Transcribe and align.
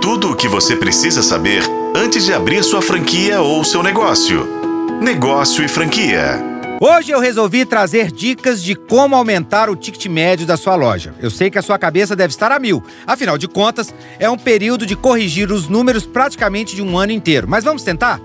Tudo 0.00 0.30
o 0.30 0.36
que 0.36 0.48
você 0.48 0.74
precisa 0.74 1.22
saber 1.22 1.62
antes 1.94 2.24
de 2.24 2.32
abrir 2.32 2.64
sua 2.64 2.80
franquia 2.80 3.42
ou 3.42 3.62
seu 3.62 3.82
negócio. 3.82 4.48
Negócio 4.98 5.62
e 5.62 5.68
franquia. 5.68 6.42
Hoje 6.80 7.10
eu 7.12 7.20
resolvi 7.20 7.66
trazer 7.66 8.10
dicas 8.10 8.62
de 8.62 8.74
como 8.74 9.14
aumentar 9.14 9.68
o 9.68 9.76
ticket 9.76 10.06
médio 10.06 10.46
da 10.46 10.56
sua 10.56 10.74
loja. 10.74 11.14
Eu 11.20 11.30
sei 11.30 11.50
que 11.50 11.58
a 11.58 11.62
sua 11.62 11.78
cabeça 11.78 12.16
deve 12.16 12.32
estar 12.32 12.50
a 12.50 12.58
mil, 12.58 12.82
afinal 13.06 13.36
de 13.36 13.46
contas, 13.46 13.94
é 14.18 14.28
um 14.30 14.38
período 14.38 14.86
de 14.86 14.96
corrigir 14.96 15.52
os 15.52 15.68
números 15.68 16.06
praticamente 16.06 16.74
de 16.74 16.80
um 16.82 16.98
ano 16.98 17.12
inteiro. 17.12 17.46
Mas 17.46 17.62
vamos 17.62 17.82
tentar? 17.82 18.18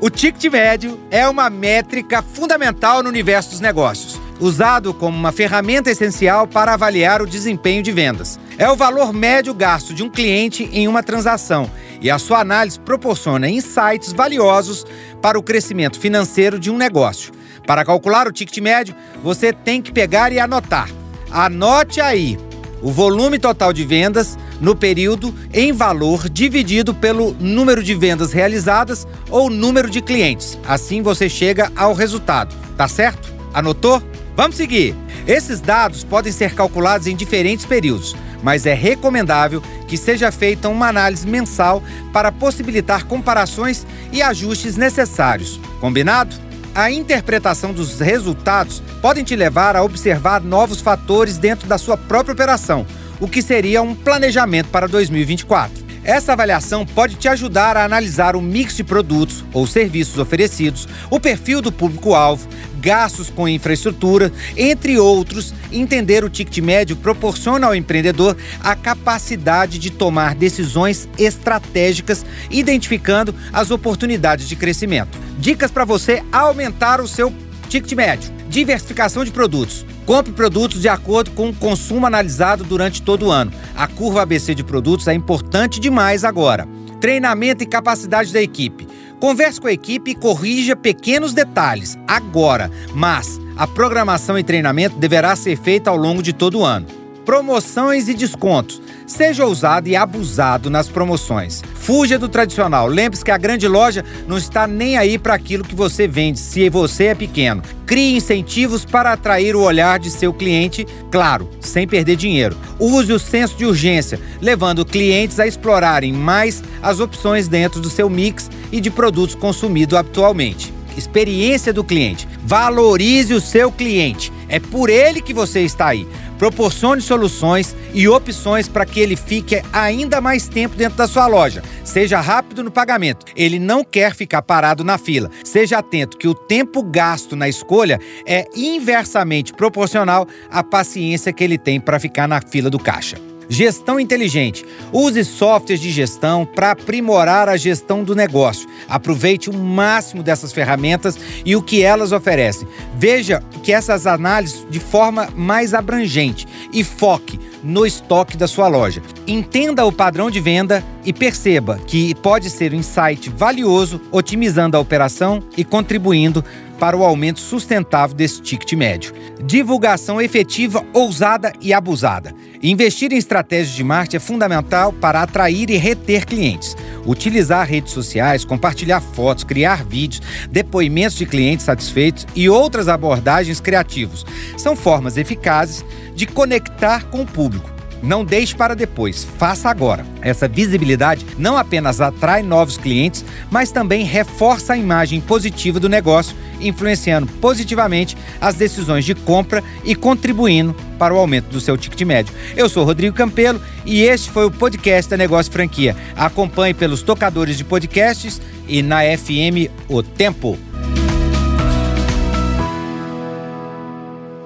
O 0.00 0.08
ticket 0.08 0.52
médio 0.52 0.96
é 1.10 1.28
uma 1.28 1.50
métrica 1.50 2.22
fundamental 2.22 3.02
no 3.02 3.08
universo 3.08 3.50
dos 3.50 3.60
negócios, 3.60 4.20
usado 4.38 4.94
como 4.94 5.18
uma 5.18 5.32
ferramenta 5.32 5.90
essencial 5.90 6.46
para 6.46 6.74
avaliar 6.74 7.20
o 7.20 7.26
desempenho 7.26 7.82
de 7.82 7.90
vendas. 7.90 8.38
É 8.58 8.70
o 8.70 8.76
valor 8.76 9.12
médio 9.12 9.52
gasto 9.52 9.92
de 9.92 10.02
um 10.02 10.08
cliente 10.08 10.68
em 10.72 10.88
uma 10.88 11.02
transação 11.02 11.70
e 12.00 12.10
a 12.10 12.18
sua 12.18 12.40
análise 12.40 12.80
proporciona 12.80 13.50
insights 13.50 14.12
valiosos 14.14 14.86
para 15.20 15.38
o 15.38 15.42
crescimento 15.42 16.00
financeiro 16.00 16.58
de 16.58 16.70
um 16.70 16.76
negócio. 16.76 17.32
Para 17.66 17.84
calcular 17.84 18.26
o 18.26 18.32
ticket 18.32 18.58
médio, 18.58 18.94
você 19.22 19.52
tem 19.52 19.82
que 19.82 19.92
pegar 19.92 20.32
e 20.32 20.38
anotar. 20.38 20.88
Anote 21.30 22.00
aí 22.00 22.38
o 22.80 22.90
volume 22.90 23.38
total 23.38 23.74
de 23.74 23.84
vendas 23.84 24.38
no 24.58 24.74
período 24.74 25.34
em 25.52 25.72
valor 25.72 26.28
dividido 26.28 26.94
pelo 26.94 27.34
número 27.38 27.82
de 27.82 27.94
vendas 27.94 28.32
realizadas 28.32 29.06
ou 29.28 29.50
número 29.50 29.90
de 29.90 30.00
clientes. 30.00 30.58
Assim 30.66 31.02
você 31.02 31.28
chega 31.28 31.70
ao 31.76 31.92
resultado. 31.92 32.54
Tá 32.74 32.88
certo? 32.88 33.30
Anotou? 33.52 34.02
Vamos 34.34 34.56
seguir. 34.56 34.94
Esses 35.26 35.60
dados 35.60 36.04
podem 36.04 36.32
ser 36.32 36.54
calculados 36.54 37.06
em 37.06 37.16
diferentes 37.16 37.66
períodos, 37.66 38.14
mas 38.46 38.64
é 38.64 38.74
recomendável 38.74 39.60
que 39.88 39.96
seja 39.96 40.30
feita 40.30 40.68
uma 40.68 40.86
análise 40.86 41.26
mensal 41.26 41.82
para 42.12 42.30
possibilitar 42.30 43.04
comparações 43.04 43.84
e 44.12 44.22
ajustes 44.22 44.76
necessários. 44.76 45.60
Combinado? 45.80 46.46
a 46.72 46.90
interpretação 46.90 47.72
dos 47.72 48.00
resultados 48.00 48.82
podem 49.00 49.24
te 49.24 49.34
levar 49.34 49.74
a 49.74 49.82
observar 49.82 50.42
novos 50.42 50.78
fatores 50.78 51.38
dentro 51.38 51.66
da 51.66 51.78
sua 51.78 51.96
própria 51.96 52.34
operação, 52.34 52.86
o 53.18 53.26
que 53.26 53.40
seria 53.40 53.80
um 53.80 53.94
planejamento 53.94 54.68
para 54.68 54.86
2024. 54.86 55.85
Essa 56.06 56.34
avaliação 56.34 56.86
pode 56.86 57.16
te 57.16 57.26
ajudar 57.26 57.76
a 57.76 57.84
analisar 57.84 58.36
o 58.36 58.40
mix 58.40 58.76
de 58.76 58.84
produtos 58.84 59.44
ou 59.52 59.66
serviços 59.66 60.18
oferecidos, 60.18 60.86
o 61.10 61.18
perfil 61.18 61.60
do 61.60 61.72
público-alvo, 61.72 62.46
gastos 62.78 63.28
com 63.28 63.48
infraestrutura, 63.48 64.32
entre 64.56 65.00
outros. 65.00 65.52
Entender 65.72 66.22
o 66.22 66.30
ticket 66.30 66.58
médio 66.58 66.94
proporciona 66.94 67.66
ao 67.66 67.74
empreendedor 67.74 68.36
a 68.62 68.76
capacidade 68.76 69.80
de 69.80 69.90
tomar 69.90 70.36
decisões 70.36 71.08
estratégicas, 71.18 72.24
identificando 72.48 73.34
as 73.52 73.72
oportunidades 73.72 74.48
de 74.48 74.54
crescimento. 74.54 75.18
Dicas 75.40 75.72
para 75.72 75.84
você 75.84 76.22
aumentar 76.30 77.00
o 77.00 77.08
seu 77.08 77.34
ticket 77.68 77.92
médio. 77.94 78.32
Diversificação 78.48 79.24
de 79.24 79.32
produtos. 79.32 79.84
Compre 80.06 80.32
produtos 80.32 80.80
de 80.80 80.88
acordo 80.88 81.32
com 81.32 81.48
o 81.48 81.54
consumo 81.54 82.06
analisado 82.06 82.62
durante 82.62 83.02
todo 83.02 83.26
o 83.26 83.30
ano. 83.32 83.52
A 83.74 83.88
curva 83.88 84.22
ABC 84.22 84.54
de 84.54 84.62
produtos 84.62 85.08
é 85.08 85.12
importante 85.12 85.80
demais 85.80 86.22
agora. 86.24 86.66
Treinamento 87.00 87.64
e 87.64 87.66
capacidade 87.66 88.32
da 88.32 88.40
equipe. 88.40 88.86
Converse 89.18 89.60
com 89.60 89.66
a 89.66 89.72
equipe 89.72 90.12
e 90.12 90.14
corrija 90.14 90.76
pequenos 90.76 91.34
detalhes 91.34 91.98
agora, 92.06 92.70
mas 92.94 93.40
a 93.56 93.66
programação 93.66 94.38
e 94.38 94.44
treinamento 94.44 94.96
deverá 94.96 95.34
ser 95.34 95.56
feita 95.56 95.90
ao 95.90 95.96
longo 95.96 96.22
de 96.22 96.32
todo 96.32 96.60
o 96.60 96.64
ano 96.64 96.86
promoções 97.26 98.08
e 98.08 98.14
descontos. 98.14 98.80
Seja 99.04 99.44
ousado 99.44 99.88
e 99.88 99.96
abusado 99.96 100.70
nas 100.70 100.88
promoções. 100.88 101.62
Fuja 101.74 102.18
do 102.18 102.28
tradicional. 102.28 102.86
Lembre-se 102.86 103.24
que 103.24 103.30
a 103.30 103.36
grande 103.36 103.66
loja 103.68 104.04
não 104.26 104.38
está 104.38 104.66
nem 104.66 104.96
aí 104.96 105.18
para 105.18 105.34
aquilo 105.34 105.64
que 105.64 105.74
você 105.74 106.06
vende, 106.08 106.38
se 106.38 106.68
você 106.70 107.06
é 107.06 107.14
pequeno. 107.14 107.62
Crie 107.84 108.16
incentivos 108.16 108.84
para 108.84 109.12
atrair 109.12 109.54
o 109.54 109.60
olhar 109.60 109.98
de 109.98 110.10
seu 110.10 110.32
cliente, 110.32 110.86
claro, 111.10 111.48
sem 111.60 111.86
perder 111.86 112.16
dinheiro. 112.16 112.56
Use 112.78 113.12
o 113.12 113.18
senso 113.18 113.56
de 113.56 113.66
urgência, 113.66 114.20
levando 114.40 114.86
clientes 114.86 115.38
a 115.38 115.46
explorarem 115.46 116.12
mais 116.12 116.62
as 116.82 117.00
opções 117.00 117.48
dentro 117.48 117.80
do 117.80 117.90
seu 117.90 118.08
mix 118.08 118.50
e 118.72 118.80
de 118.80 118.90
produtos 118.90 119.34
consumidos 119.34 119.98
atualmente 119.98 120.76
experiência 120.96 121.72
do 121.72 121.84
cliente. 121.84 122.26
Valorize 122.42 123.34
o 123.34 123.40
seu 123.40 123.70
cliente. 123.70 124.32
É 124.48 124.58
por 124.58 124.88
ele 124.88 125.20
que 125.20 125.34
você 125.34 125.60
está 125.60 125.88
aí. 125.88 126.06
Proporcione 126.38 127.00
soluções 127.00 127.74
e 127.94 128.06
opções 128.08 128.68
para 128.68 128.84
que 128.84 129.00
ele 129.00 129.16
fique 129.16 129.62
ainda 129.72 130.20
mais 130.20 130.48
tempo 130.48 130.76
dentro 130.76 130.98
da 130.98 131.08
sua 131.08 131.26
loja. 131.26 131.62
Seja 131.84 132.20
rápido 132.20 132.62
no 132.62 132.70
pagamento. 132.70 133.24
Ele 133.34 133.58
não 133.58 133.82
quer 133.82 134.14
ficar 134.14 134.42
parado 134.42 134.84
na 134.84 134.98
fila. 134.98 135.30
Seja 135.44 135.78
atento 135.78 136.18
que 136.18 136.28
o 136.28 136.34
tempo 136.34 136.82
gasto 136.82 137.34
na 137.34 137.48
escolha 137.48 137.98
é 138.26 138.46
inversamente 138.54 139.52
proporcional 139.52 140.26
à 140.50 140.62
paciência 140.62 141.32
que 141.32 141.42
ele 141.42 141.58
tem 141.58 141.80
para 141.80 141.98
ficar 141.98 142.28
na 142.28 142.40
fila 142.40 142.68
do 142.68 142.78
caixa. 142.78 143.16
Gestão 143.48 144.00
inteligente. 144.00 144.64
Use 144.92 145.24
softwares 145.24 145.80
de 145.80 145.90
gestão 145.90 146.44
para 146.44 146.72
aprimorar 146.72 147.48
a 147.48 147.56
gestão 147.56 148.02
do 148.02 148.14
negócio. 148.14 148.68
Aproveite 148.88 149.48
o 149.48 149.54
máximo 149.54 150.22
dessas 150.22 150.52
ferramentas 150.52 151.18
e 151.44 151.54
o 151.54 151.62
que 151.62 151.82
elas 151.82 152.12
oferecem. 152.12 152.66
Veja 152.98 153.42
que 153.62 153.72
essas 153.72 154.06
análises 154.06 154.66
de 154.70 154.80
forma 154.80 155.28
mais 155.36 155.74
abrangente 155.74 156.46
e 156.72 156.82
foque 156.82 157.38
no 157.62 157.84
estoque 157.84 158.36
da 158.36 158.46
sua 158.46 158.68
loja. 158.68 159.02
Entenda 159.26 159.84
o 159.84 159.92
padrão 159.92 160.30
de 160.30 160.40
venda 160.40 160.82
e 161.04 161.12
perceba 161.12 161.78
que 161.86 162.14
pode 162.14 162.48
ser 162.48 162.72
um 162.72 162.76
insight 162.76 163.28
valioso, 163.28 164.00
otimizando 164.10 164.76
a 164.76 164.80
operação 164.80 165.42
e 165.56 165.64
contribuindo 165.64 166.44
para 166.78 166.96
o 166.96 167.04
aumento 167.04 167.40
sustentável 167.40 168.16
desse 168.16 168.40
ticket 168.40 168.72
médio. 168.74 169.12
Divulgação 169.44 170.20
efetiva, 170.20 170.84
ousada 170.92 171.52
e 171.60 171.72
abusada. 171.72 172.34
Investir 172.62 173.12
em 173.12 173.16
estratégias 173.16 173.76
de 173.76 173.84
marketing 173.84 174.16
é 174.16 174.20
fundamental 174.20 174.92
para 174.92 175.22
atrair 175.22 175.70
e 175.70 175.76
reter 175.76 176.26
clientes. 176.26 176.76
Utilizar 177.04 177.66
redes 177.66 177.92
sociais, 177.92 178.44
compartilhar 178.44 179.00
fotos, 179.00 179.44
criar 179.44 179.84
vídeos, 179.84 180.22
depoimentos 180.50 181.16
de 181.16 181.26
clientes 181.26 181.66
satisfeitos 181.66 182.26
e 182.34 182.48
outras 182.48 182.88
abordagens 182.88 183.60
criativas 183.60 184.24
são 184.56 184.74
formas 184.74 185.16
eficazes 185.16 185.84
de 186.14 186.26
conectar 186.26 187.04
com 187.04 187.22
o 187.22 187.26
público 187.26 187.75
não 188.02 188.24
deixe 188.24 188.54
para 188.54 188.74
depois, 188.74 189.24
faça 189.38 189.68
agora. 189.68 190.04
Essa 190.20 190.48
visibilidade 190.48 191.26
não 191.38 191.56
apenas 191.56 192.00
atrai 192.00 192.42
novos 192.42 192.76
clientes, 192.76 193.24
mas 193.50 193.70
também 193.70 194.04
reforça 194.04 194.72
a 194.72 194.76
imagem 194.76 195.20
positiva 195.20 195.80
do 195.80 195.88
negócio, 195.88 196.36
influenciando 196.60 197.26
positivamente 197.40 198.16
as 198.40 198.54
decisões 198.54 199.04
de 199.04 199.14
compra 199.14 199.62
e 199.84 199.94
contribuindo 199.94 200.74
para 200.98 201.14
o 201.14 201.18
aumento 201.18 201.48
do 201.48 201.60
seu 201.60 201.76
ticket 201.76 202.02
médio. 202.02 202.34
Eu 202.56 202.68
sou 202.68 202.84
Rodrigo 202.84 203.16
Campelo 203.16 203.60
e 203.84 204.02
este 204.02 204.30
foi 204.30 204.46
o 204.46 204.50
podcast 204.50 205.10
da 205.10 205.16
Negócio 205.16 205.52
Franquia. 205.52 205.96
Acompanhe 206.16 206.74
pelos 206.74 207.02
tocadores 207.02 207.56
de 207.56 207.64
podcasts 207.64 208.40
e 208.68 208.82
na 208.82 209.00
FM 209.00 209.70
O 209.88 210.02
Tempo. 210.02 210.58